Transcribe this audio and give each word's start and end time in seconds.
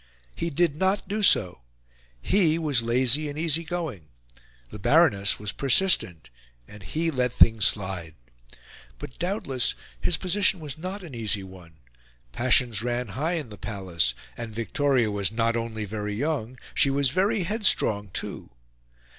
He 0.35 0.49
did 0.49 0.75
not 0.75 1.07
do 1.07 1.21
so; 1.21 1.61
he 2.19 2.57
was 2.57 2.81
lazy 2.81 3.29
and 3.29 3.37
easy 3.37 3.63
going; 3.63 4.07
the 4.71 4.79
Baroness 4.79 5.37
was 5.37 5.51
persistent, 5.51 6.31
and 6.67 6.81
he 6.81 7.11
let 7.11 7.31
things 7.31 7.65
slide. 7.67 8.15
But 8.97 9.19
doubtless 9.19 9.75
his 9.99 10.17
position 10.17 10.59
was 10.59 10.75
not 10.75 11.03
an 11.03 11.13
easy 11.13 11.43
one; 11.43 11.75
passions 12.31 12.81
ran 12.81 13.09
high 13.09 13.33
in 13.33 13.49
the 13.49 13.59
palace; 13.59 14.15
and 14.35 14.51
Victoria 14.55 15.11
was 15.11 15.31
not 15.31 15.55
only 15.55 15.85
very 15.85 16.15
young, 16.15 16.57
she 16.73 16.89
was 16.89 17.11
very 17.11 17.43
headstrong, 17.43 18.09
too. 18.11 18.49